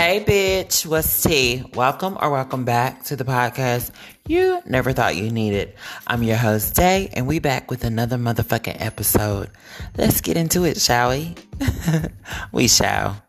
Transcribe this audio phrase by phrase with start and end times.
[0.00, 1.64] Hey, bitch, what's tea?
[1.74, 3.90] Welcome or welcome back to the podcast
[4.28, 5.74] you never thought you needed.
[6.06, 9.50] I'm your host, Day, and we back with another motherfucking episode.
[9.96, 11.34] Let's get into it, shall we?
[12.52, 13.20] we shall.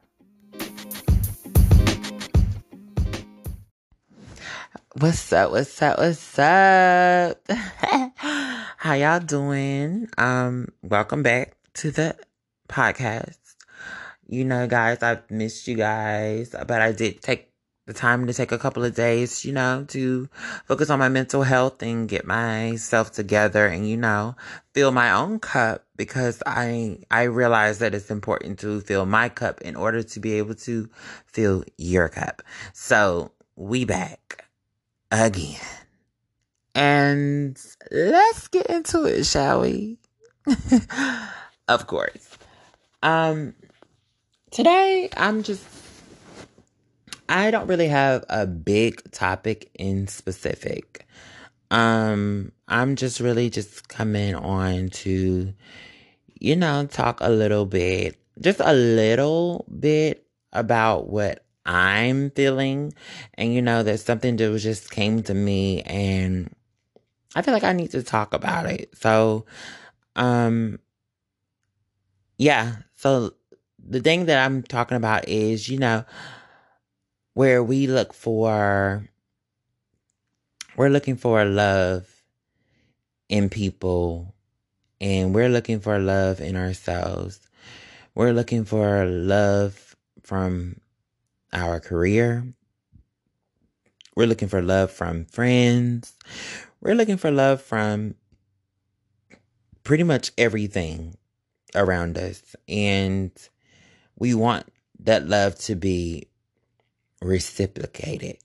[4.93, 5.49] What's up?
[5.49, 5.97] What's up?
[5.97, 7.41] What's up?
[8.77, 10.07] How y'all doing?
[10.19, 12.15] Um, welcome back to the
[12.67, 13.38] podcast.
[14.29, 17.49] You know, guys, I've missed you guys, but I did take
[17.87, 20.29] the time to take a couple of days, you know, to
[20.65, 24.35] focus on my mental health and get myself together and, you know,
[24.75, 29.61] fill my own cup because I, I realize that it's important to fill my cup
[29.61, 30.87] in order to be able to
[31.25, 32.43] fill your cup.
[32.73, 34.45] So we back
[35.11, 35.59] again.
[36.75, 39.97] And let's get into it, shall we?
[41.67, 42.37] of course.
[43.01, 43.55] Um,
[44.51, 45.63] today I'm just
[47.27, 51.05] I don't really have a big topic in specific.
[51.69, 55.53] Um I'm just really just coming on to
[56.39, 62.93] you know talk a little bit just a little bit about what I'm feeling
[63.35, 66.53] and you know there's something that just came to me and
[67.35, 68.97] I feel like I need to talk about it.
[68.97, 69.45] So
[70.15, 70.79] um
[72.39, 73.33] yeah, so
[73.89, 76.05] the thing that I'm talking about is, you know,
[77.33, 79.09] where we look for,
[80.77, 82.07] we're looking for love
[83.27, 84.35] in people
[85.01, 87.39] and we're looking for love in ourselves.
[88.13, 90.79] We're looking for love from
[91.51, 92.43] our career.
[94.15, 96.15] We're looking for love from friends.
[96.81, 98.15] We're looking for love from
[99.83, 101.15] pretty much everything
[101.73, 102.55] around us.
[102.67, 103.31] And
[104.19, 104.67] we want
[104.99, 106.27] that love to be
[107.21, 108.37] reciprocated.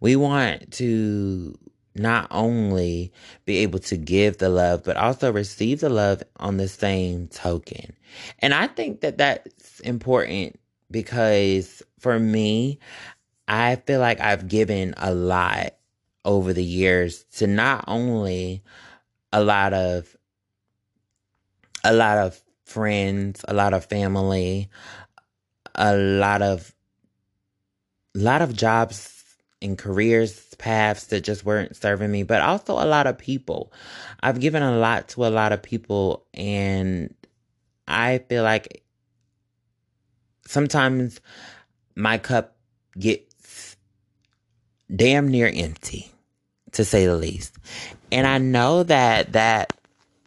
[0.00, 1.58] We want to
[1.94, 3.12] not only
[3.44, 7.94] be able to give the love, but also receive the love on the same token.
[8.38, 10.58] And I think that that's important
[10.90, 12.78] because for me,
[13.46, 15.74] I feel like I've given a lot
[16.24, 18.62] over the years to not only
[19.32, 20.16] a lot of
[21.84, 22.40] a lot of
[22.72, 24.68] friends, a lot of family,
[25.74, 26.74] a lot of
[28.14, 29.22] lot of jobs
[29.62, 33.72] and careers paths that just weren't serving me, but also a lot of people.
[34.22, 37.14] I've given a lot to a lot of people and
[37.86, 38.82] I feel like
[40.46, 41.20] sometimes
[41.94, 42.56] my cup
[42.98, 43.76] gets
[44.94, 46.10] damn near empty
[46.72, 47.54] to say the least.
[48.10, 49.72] And I know that that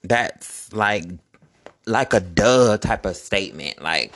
[0.03, 1.05] that's like
[1.85, 3.81] like a duh type of statement.
[3.81, 4.13] Like,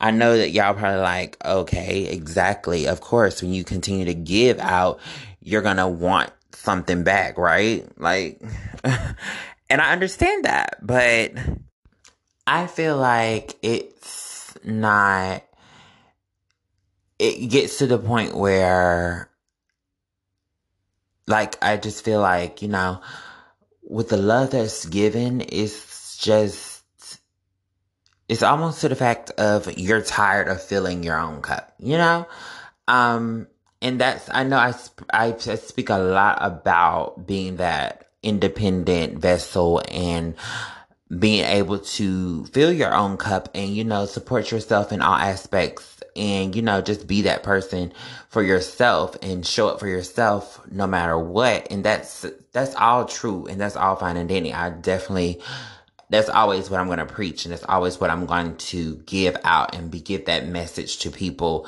[0.00, 2.86] I know that y'all probably like, okay, exactly.
[2.86, 4.98] Of course, when you continue to give out,
[5.40, 7.86] you're gonna want something back, right?
[7.98, 8.42] Like,
[8.84, 11.32] and I understand that, but
[12.46, 15.44] I feel like it's not,
[17.18, 19.30] it gets to the point where,
[21.28, 23.00] like, I just feel like, you know,
[23.82, 26.71] with the love that's given, it's just,
[28.28, 32.26] it's almost to the fact of you're tired of filling your own cup, you know?
[32.88, 33.46] Um,
[33.80, 34.74] and that's, I know I,
[35.10, 40.34] I speak a lot about being that independent vessel and
[41.18, 46.02] being able to fill your own cup and, you know, support yourself in all aspects
[46.14, 47.92] and, you know, just be that person
[48.28, 51.70] for yourself and show up for yourself no matter what.
[51.70, 54.54] And that's, that's all true and that's all fine and dandy.
[54.54, 55.40] I definitely,
[56.12, 59.36] that's always what I'm going to preach and that's always what I'm going to give
[59.44, 61.64] out and be give that message to people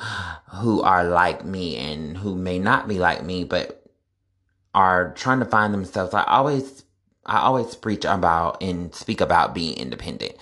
[0.53, 3.83] who are like me and who may not be like me but
[4.75, 6.13] are trying to find themselves.
[6.13, 6.83] I always
[7.25, 10.35] I always preach about and speak about being independent.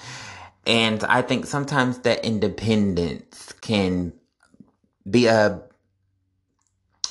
[0.65, 4.11] And I think sometimes that independence can
[5.09, 5.61] be a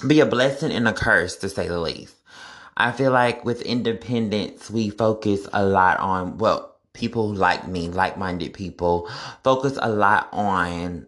[0.06, 2.16] be a blessing and a curse to say the least.
[2.76, 8.18] I feel like with independence, we focus a lot on, well, people like me, like
[8.18, 9.10] minded people,
[9.44, 11.06] focus a lot on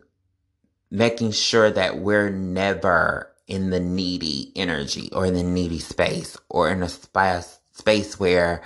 [0.91, 6.71] making sure that we're never in the needy energy or in the needy space or
[6.71, 8.63] in a space, space where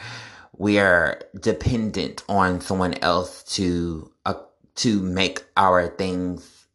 [0.59, 4.35] we are dependent on someone else to uh,
[4.77, 6.67] to make our things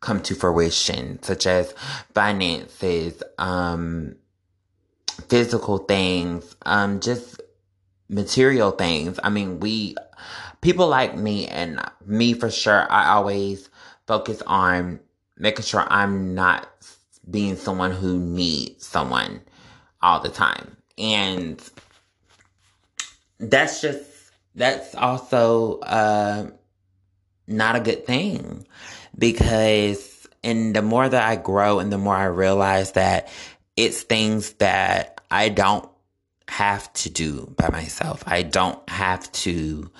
[0.00, 1.74] come to fruition such as
[2.14, 4.16] finances um
[5.28, 7.41] physical things um just
[8.12, 9.18] material things.
[9.22, 9.96] I mean, we,
[10.60, 13.68] people like me and me for sure, I always
[14.06, 15.00] focus on
[15.36, 16.68] making sure I'm not
[17.28, 19.40] being someone who needs someone
[20.00, 20.76] all the time.
[20.98, 21.62] And
[23.38, 24.04] that's just,
[24.54, 26.50] that's also uh,
[27.46, 28.66] not a good thing
[29.18, 33.28] because, and the more that I grow and the more I realize that
[33.76, 35.88] it's things that I don't
[36.48, 38.22] have to do by myself.
[38.26, 39.90] I don't have to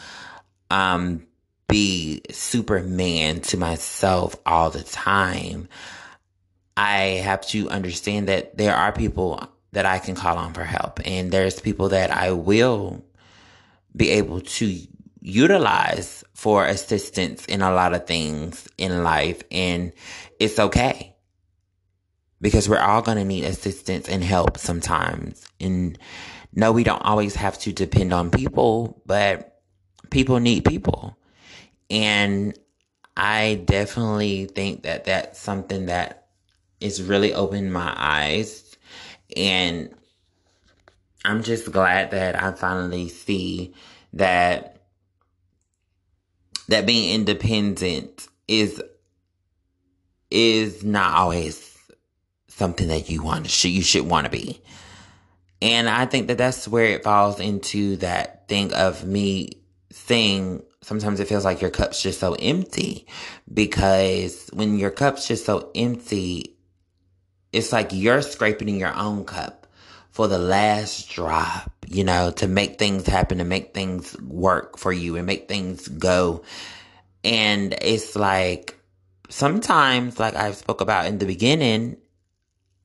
[0.71, 1.27] um,
[1.69, 5.69] be Superman to myself all the time.
[6.77, 11.01] I have to understand that there are people that I can call on for help,
[11.05, 13.05] and there's people that I will
[13.95, 14.79] be able to
[15.21, 19.93] utilize for assistance in a lot of things in life, and
[20.39, 21.12] it's okay
[22.43, 25.47] because we're all going to need assistance and help sometimes.
[25.61, 25.97] And
[26.53, 29.61] no, we don't always have to depend on people, but
[30.11, 31.17] people need people.
[31.89, 32.59] And
[33.17, 36.27] I definitely think that that's something that
[36.81, 38.77] is really opened my eyes.
[39.37, 39.95] And
[41.25, 43.73] I'm just glad that I finally see
[44.15, 44.81] that
[46.69, 48.83] that being independent is
[50.31, 51.72] is not always
[52.57, 54.61] something that you want to you should want to be.
[55.61, 59.51] And I think that that's where it falls into that thing of me
[59.93, 63.07] saying sometimes it feels like your cup's just so empty
[63.53, 66.57] because when your cup's just so empty,
[67.53, 69.67] it's like you're scraping in your own cup
[70.11, 74.93] for the last drop, you know, to make things happen, to make things work for
[74.93, 76.43] you and make things go.
[77.25, 78.79] And it's like
[79.29, 81.97] sometimes, like I spoke about in the beginning,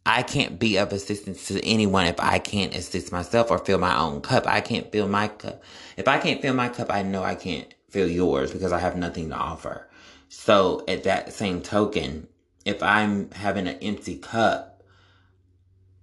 [0.07, 3.99] I can't be of assistance to anyone if I can't assist myself or fill my
[3.99, 4.47] own cup.
[4.47, 5.61] I can't fill my cup.
[5.97, 8.95] If I can't fill my cup, I know I can't fill yours because I have
[8.95, 9.85] nothing to offer.
[10.29, 12.29] So at that same token,
[12.63, 14.81] if I'm having an empty cup,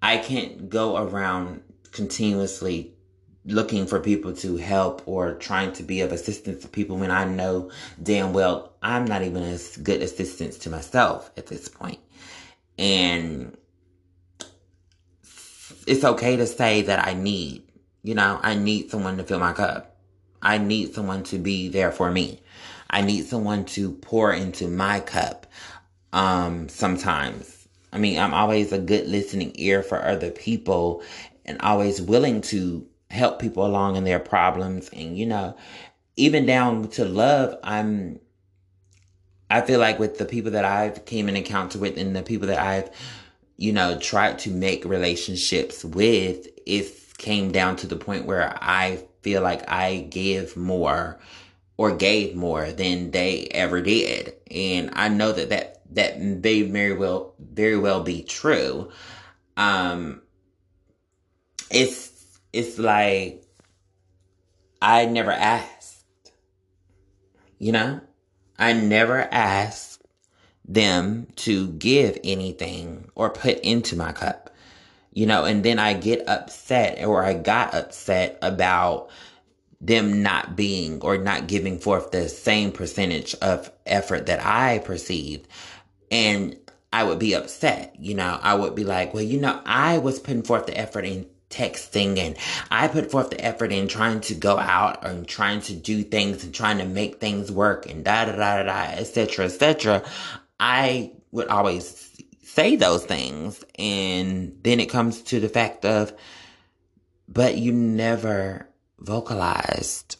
[0.03, 2.93] I can't go around continuously
[3.47, 7.25] looking for people to help or trying to be of assistance to people when I
[7.25, 7.71] know
[8.03, 12.01] damn well I'm not even as good assistance to myself at this point.
[12.79, 13.57] And
[15.87, 17.63] it's okay to say that I need,
[18.03, 19.97] you know, I need someone to fill my cup.
[20.43, 22.41] I need someone to be there for me.
[22.91, 25.47] I need someone to pour into my cup.
[26.13, 27.67] Um, sometimes.
[27.93, 31.03] I mean, I'm always a good listening ear for other people
[31.45, 34.89] and always willing to help people along in their problems.
[34.93, 35.57] And, you know,
[36.17, 38.21] even down to love, I'm,
[39.51, 42.47] I feel like with the people that I've came in encounter with and the people
[42.47, 42.91] that I've
[43.57, 49.05] you know, tried to make relationships with, it came down to the point where I
[49.23, 51.21] feel like I give more
[51.77, 54.35] or gave more than they ever did.
[54.51, 58.91] And I know that that, that may very well, very well be true.
[59.57, 60.23] Um,
[61.71, 63.43] it's, it's like,
[64.83, 66.05] I never asked,
[67.59, 68.01] you know,
[68.59, 69.94] I never asked
[70.65, 74.51] them to give anything or put into my cup.
[75.13, 79.11] You know, and then I get upset or I got upset about
[79.81, 85.47] them not being or not giving forth the same percentage of effort that I perceived.
[86.11, 86.57] And
[86.93, 87.95] I would be upset.
[87.99, 91.05] You know, I would be like, well, you know, I was putting forth the effort
[91.05, 92.37] in texting and
[92.71, 96.43] I put forth the effort in trying to go out and trying to do things
[96.45, 99.47] and trying to make things work and da da da da da, etc.
[99.47, 100.03] etc.
[100.67, 102.11] I would always
[102.43, 103.63] say those things.
[103.79, 106.15] And then it comes to the fact of,
[107.29, 110.17] but you never vocalized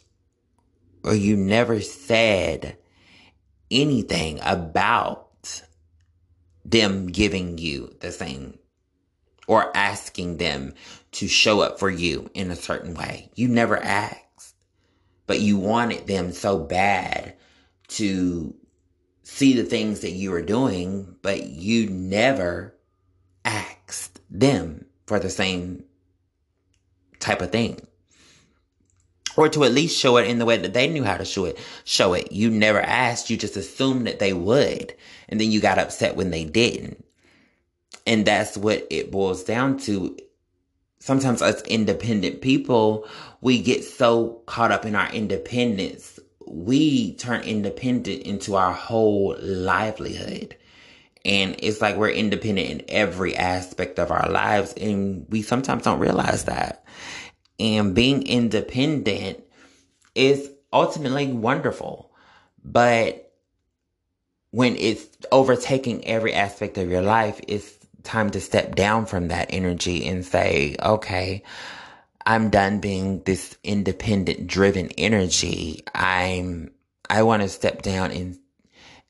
[1.03, 2.77] or you never said
[3.71, 5.63] anything about
[6.63, 8.59] them giving you the same
[9.47, 10.75] or asking them
[11.13, 13.31] to show up for you in a certain way.
[13.33, 14.53] You never asked,
[15.25, 17.35] but you wanted them so bad
[17.87, 18.55] to
[19.25, 22.75] see the things that you are doing, but you never
[23.43, 25.83] asked them for the same
[27.19, 27.85] type of thing.
[29.35, 31.45] Or to at least show it in the way that they knew how to show
[31.45, 31.59] it.
[31.83, 32.31] Show it.
[32.31, 34.93] You never asked, you just assumed that they would.
[35.27, 37.03] And then you got upset when they didn't.
[38.07, 40.15] And that's what it boils down to.
[40.99, 43.07] Sometimes us independent people,
[43.41, 46.14] we get so caught up in our independence
[46.47, 50.55] we turn independent into our whole livelihood.
[51.23, 54.73] And it's like we're independent in every aspect of our lives.
[54.73, 56.85] And we sometimes don't realize that.
[57.59, 59.43] And being independent
[60.13, 62.11] is ultimately wonderful.
[62.63, 63.33] But
[64.51, 67.73] when it's overtaking every aspect of your life, it's
[68.03, 71.43] time to step down from that energy and say, okay,
[72.25, 75.83] I'm done being this independent driven energy.
[75.93, 76.71] I'm,
[77.09, 78.39] I want to step down and,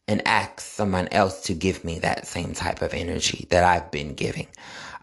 [0.07, 4.15] and ask someone else to give me that same type of energy that I've been
[4.15, 4.47] giving.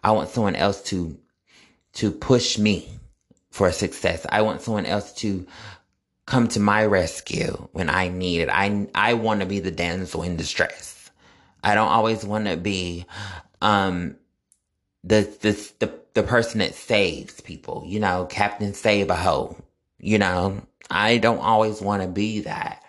[0.03, 1.17] I want someone else to,
[1.93, 2.87] to push me
[3.49, 4.25] for success.
[4.29, 5.47] I want someone else to
[6.25, 8.49] come to my rescue when I need it.
[8.49, 11.09] I, I want to be the damsel in distress.
[11.63, 13.05] I don't always want to be,
[13.61, 14.17] um,
[15.03, 19.55] the, the, the, the person that saves people, you know, Captain Save a Hoe,
[19.99, 22.83] you know, I don't always want to be that.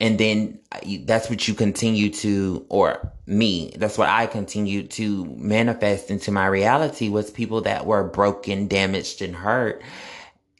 [0.00, 5.26] And then uh, that's what you continue to, or me, that's what I continue to
[5.26, 9.82] manifest into my reality was people that were broken, damaged, and hurt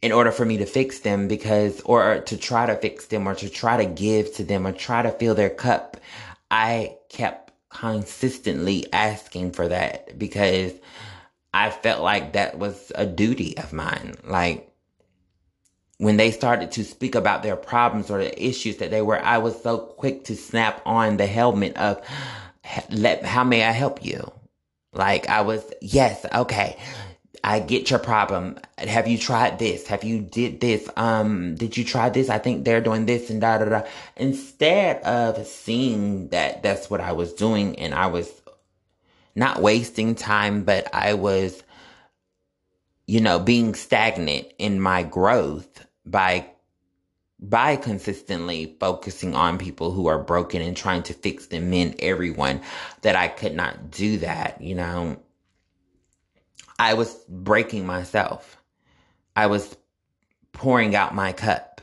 [0.03, 3.35] in order for me to fix them because, or to try to fix them or
[3.35, 5.97] to try to give to them or try to fill their cup.
[6.51, 10.73] I kept consistently asking for that because
[11.53, 14.17] I felt like that was a duty of mine.
[14.25, 14.73] Like
[15.99, 19.39] when they started to speak about their problems or the issues that they were, I
[19.39, 22.01] was so quick to snap on the helmet of,
[22.91, 24.31] let, how may I help you?
[24.93, 26.77] Like I was, yes, okay.
[27.43, 28.59] I get your problem.
[28.77, 29.87] Have you tried this?
[29.87, 30.89] Have you did this?
[30.97, 32.29] Um, did you try this?
[32.29, 33.83] I think they're doing this and da da da.
[34.17, 38.40] Instead of seeing that that's what I was doing and I was
[39.35, 41.63] not wasting time, but I was,
[43.07, 46.51] you know, being stagnant in my growth by
[47.43, 52.61] by consistently focusing on people who are broken and trying to fix them in everyone
[53.01, 55.17] that I could not do that, you know.
[56.79, 58.59] I was breaking myself.
[59.35, 59.75] I was
[60.53, 61.81] pouring out my cup.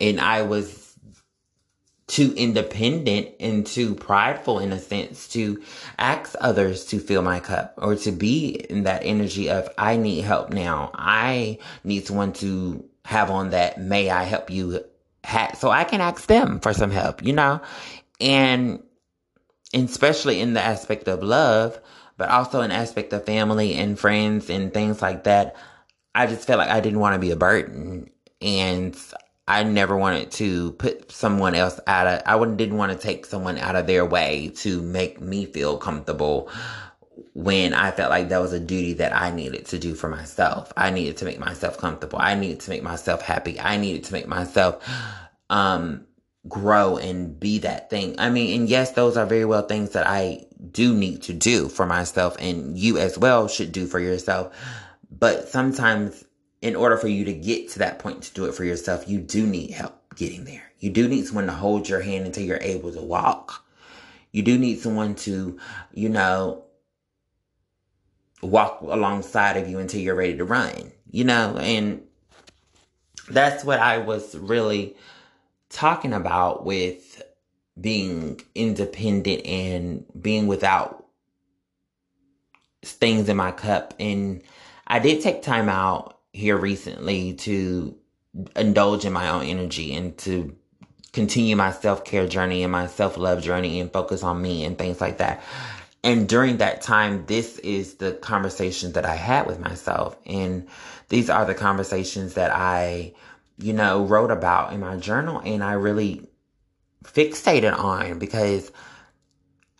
[0.00, 0.83] And I was
[2.06, 5.62] too independent and too prideful in a sense to
[5.98, 10.20] ask others to fill my cup or to be in that energy of, I need
[10.22, 10.90] help now.
[10.94, 14.84] I need someone to have on that, may I help you
[15.22, 17.60] hat so I can ask them for some help, you know?
[18.20, 18.82] And
[19.72, 21.80] especially in the aspect of love,
[22.16, 25.56] but also an aspect of family and friends and things like that.
[26.14, 28.96] I just felt like I didn't want to be a burden and
[29.46, 33.58] I never wanted to put someone else out of, I didn't want to take someone
[33.58, 36.50] out of their way to make me feel comfortable
[37.34, 40.72] when I felt like that was a duty that I needed to do for myself.
[40.76, 42.18] I needed to make myself comfortable.
[42.18, 43.60] I needed to make myself happy.
[43.60, 44.82] I needed to make myself,
[45.50, 46.06] um,
[46.48, 48.16] grow and be that thing.
[48.18, 51.68] I mean, and yes, those are very well things that I do need to do
[51.68, 54.54] for myself and you as well should do for yourself.
[55.10, 56.24] But sometimes
[56.64, 59.18] in order for you to get to that point to do it for yourself, you
[59.18, 60.72] do need help getting there.
[60.78, 63.66] You do need someone to hold your hand until you're able to walk.
[64.32, 65.58] You do need someone to,
[65.92, 66.64] you know,
[68.40, 72.02] walk alongside of you until you're ready to run, you know, and
[73.28, 74.96] that's what I was really
[75.68, 77.22] talking about with
[77.78, 81.04] being independent and being without
[82.82, 83.92] things in my cup.
[84.00, 84.42] And
[84.86, 87.96] I did take time out here recently to
[88.56, 90.54] indulge in my own energy and to
[91.12, 94.76] continue my self care journey and my self love journey and focus on me and
[94.76, 95.42] things like that.
[96.02, 100.18] And during that time, this is the conversations that I had with myself.
[100.26, 100.68] And
[101.08, 103.14] these are the conversations that I,
[103.56, 105.40] you know, wrote about in my journal.
[105.42, 106.28] And I really
[107.04, 108.70] fixated on because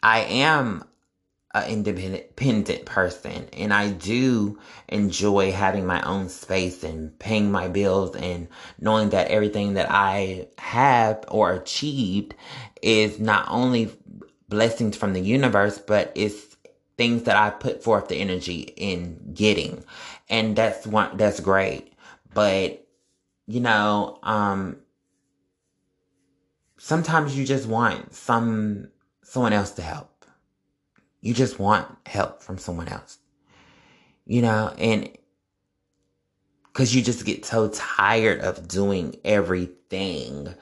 [0.02, 0.84] I am
[1.54, 4.58] an independent person and I do
[4.88, 8.48] enjoy having my own space and paying my bills and
[8.80, 12.34] knowing that everything that I have or achieved
[12.82, 13.92] is not only
[14.48, 16.56] blessings from the universe, but it's
[16.96, 19.84] things that I put forth the energy in getting.
[20.28, 21.92] And that's one, that's great.
[22.32, 22.86] But,
[23.46, 24.76] you know, um,
[26.78, 28.88] sometimes you just want some
[29.22, 30.13] someone else to help.
[31.24, 33.16] You just want help from someone else.
[34.26, 35.08] You know, and
[36.74, 40.54] cuz you just get so tired of doing everything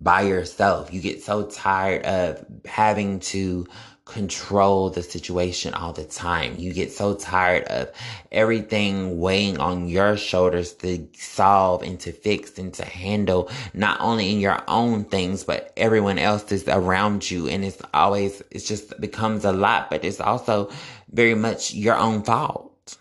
[0.00, 0.92] by yourself.
[0.92, 3.68] You get so tired of having to
[4.04, 6.56] control the situation all the time.
[6.58, 7.90] You get so tired of
[8.30, 14.30] everything weighing on your shoulders to solve and to fix and to handle not only
[14.30, 17.48] in your own things, but everyone else is around you.
[17.48, 20.70] And it's always, it just becomes a lot, but it's also
[21.10, 22.98] very much your own fault.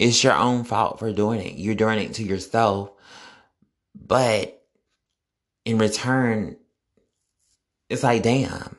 [0.00, 1.54] It's your own fault for doing it.
[1.54, 2.90] You're doing it to yourself.
[3.94, 4.60] But
[5.64, 6.56] in return,
[7.88, 8.76] it's like, damn,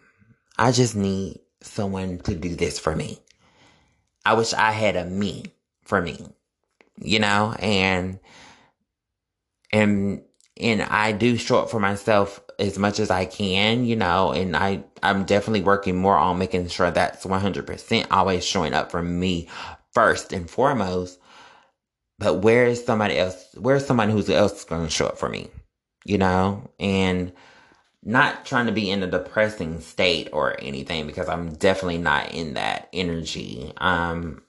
[0.57, 3.19] I just need someone to do this for me.
[4.25, 5.45] I wish I had a me
[5.83, 6.17] for me,
[6.97, 8.19] you know, and,
[9.71, 10.21] and,
[10.57, 14.55] and I do show up for myself as much as I can, you know, and
[14.55, 19.47] I, I'm definitely working more on making sure that's 100% always showing up for me
[19.93, 21.19] first and foremost.
[22.19, 23.43] But where is somebody else?
[23.57, 25.49] Where's somebody who's else going to show up for me?
[26.05, 27.31] You know, and
[28.03, 32.55] not trying to be in a depressing state or anything because I'm definitely not in
[32.55, 33.73] that energy.
[33.77, 34.41] Um,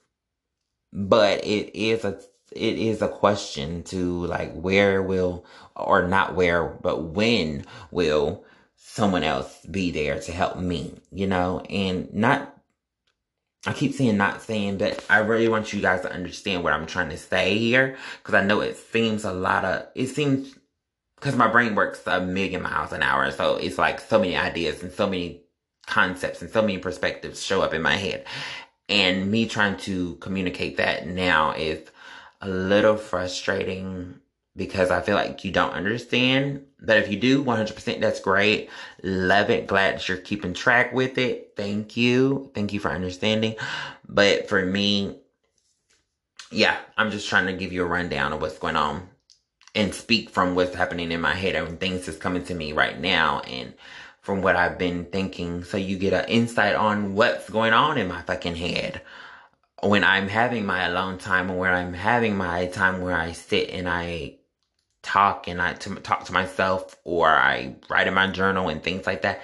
[0.93, 2.19] but it is a
[2.51, 5.45] it is a question to like where will
[5.75, 8.43] or not where but when will
[8.75, 12.55] someone else be there to help me you know and not
[13.65, 16.85] i keep saying not saying but i really want you guys to understand what i'm
[16.85, 20.53] trying to say here because i know it seems a lot of it seems
[21.23, 24.83] because my brain works a million miles an hour so it's like so many ideas
[24.83, 25.41] and so many
[25.85, 28.25] concepts and so many perspectives show up in my head
[28.89, 31.79] and me trying to communicate that now is
[32.41, 34.19] a little frustrating
[34.55, 36.65] because I feel like you don't understand.
[36.79, 38.69] But if you do, 100%, that's great.
[39.01, 39.65] Love it.
[39.65, 41.53] Glad that you're keeping track with it.
[41.55, 42.51] Thank you.
[42.53, 43.55] Thank you for understanding.
[44.07, 45.17] But for me,
[46.51, 49.07] yeah, I'm just trying to give you a rundown of what's going on
[49.75, 52.99] and speak from what's happening in my head and things that's coming to me right
[52.99, 53.73] now and
[54.21, 55.63] from what I've been thinking.
[55.63, 59.01] So you get an insight on what's going on in my fucking head
[59.81, 63.69] when I'm having my alone time or when I'm having my time where I sit
[63.71, 64.35] and I
[65.01, 69.23] talk and I talk to myself or I write in my journal and things like
[69.23, 69.41] that.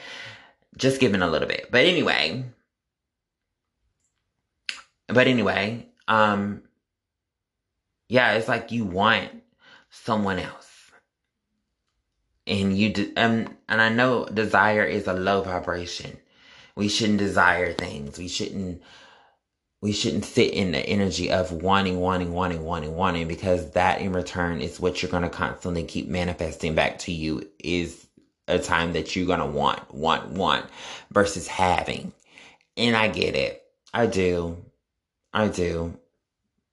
[0.77, 1.67] Just giving a little bit.
[1.71, 2.45] But anyway,
[5.07, 6.61] but anyway, um,
[8.07, 9.29] yeah, it's like you want
[10.03, 10.91] someone else.
[12.47, 16.17] And you, de- um, and I know desire is a low vibration.
[16.75, 18.17] We shouldn't desire things.
[18.17, 18.81] We shouldn't
[19.81, 24.11] we shouldn't sit in the energy of wanting, wanting, wanting, wanting, wanting, because that in
[24.11, 28.05] return is what you're going to constantly keep manifesting back to you is
[28.49, 30.65] a time that you're going to want, want, want
[31.11, 32.11] versus having.
[32.75, 33.63] And I get it.
[33.93, 34.57] I do.
[35.33, 35.97] I do.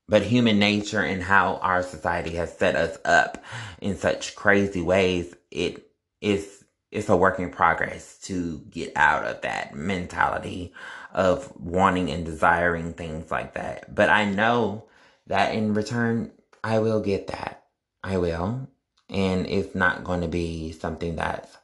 [0.08, 3.42] But human nature and how our society has set us up
[3.80, 5.90] in such crazy ways, it
[6.20, 10.72] is, it's a work in progress to get out of that mentality
[11.12, 13.92] of wanting and desiring things like that.
[13.92, 14.86] But I know
[15.26, 16.30] that in return,
[16.62, 17.64] I will get that.
[18.04, 18.68] I will.
[19.08, 21.56] And it's not going to be something that's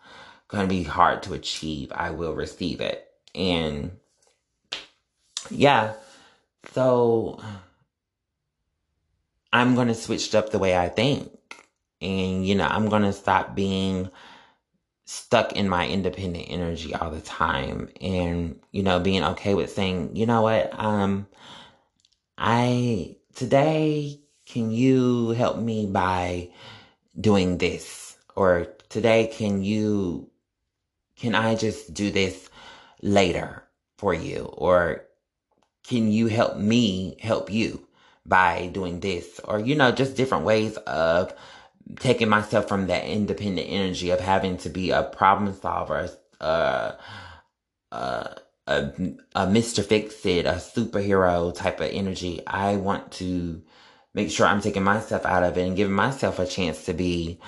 [0.48, 1.92] going to be hard to achieve.
[1.94, 3.08] I will receive it.
[3.34, 3.92] And
[5.50, 5.94] yeah,
[6.72, 7.40] so
[9.52, 11.30] I'm going to switch up the way I think.
[12.00, 14.10] And, you know, I'm going to stop being
[15.04, 20.14] stuck in my independent energy all the time and you know being okay with saying
[20.14, 20.72] you know what?
[20.78, 21.26] Um
[22.38, 26.50] i today can you help me by
[27.20, 28.16] doing this?
[28.36, 30.30] Or today can you
[31.16, 32.48] can i just do this
[33.02, 33.64] later
[33.98, 34.44] for you?
[34.44, 35.04] Or
[35.84, 37.86] can you help me help you
[38.26, 41.34] by doing this or you know just different ways of
[41.98, 46.92] taking myself from that independent energy of having to be a problem solver, uh,
[47.90, 48.34] uh,
[48.66, 48.80] a,
[49.34, 49.84] a Mr.
[49.84, 52.40] Fix It, a superhero type of energy.
[52.46, 53.62] I want to
[54.14, 57.40] make sure I'm taking myself out of it and giving myself a chance to be,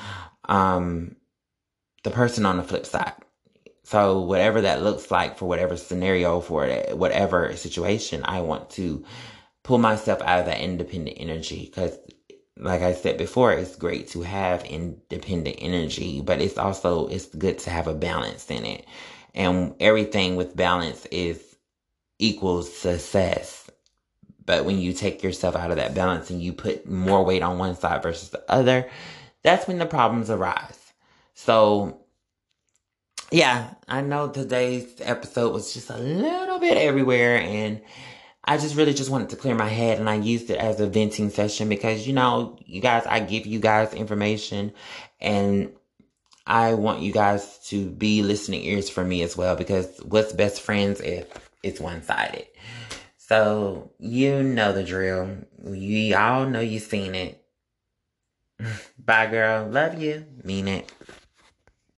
[0.45, 1.17] um,
[2.03, 3.13] the person on the flip side.
[3.85, 9.05] So whatever that looks like for whatever scenario, for whatever situation, I want to
[9.65, 11.99] pull myself out of that independent energy because
[12.57, 17.59] like I said before, it's great to have independent energy, but it's also it's good
[17.61, 18.87] to have a balance in it.
[19.35, 21.57] And everything with balance is
[22.21, 23.69] equals success.
[24.47, 27.59] But when you take yourself out of that balance and you put more weight on
[27.59, 28.89] one side versus the other,
[29.43, 30.79] that's when the problems arise.
[31.35, 32.05] So
[33.33, 37.81] yeah, I know today's episode was just a little bit everywhere and
[38.45, 40.87] I just really just wanted to clear my head and I used it as a
[40.87, 44.73] venting session because, you know, you guys, I give you guys information
[45.21, 45.73] and
[46.47, 50.61] I want you guys to be listening ears for me as well because what's best
[50.61, 51.27] friends if
[51.63, 52.47] it's one sided.
[53.17, 55.39] So you know the drill.
[55.67, 57.43] You all know you've seen it.
[58.99, 59.67] Bye girl.
[59.67, 60.27] Love you.
[60.45, 60.93] Mean it.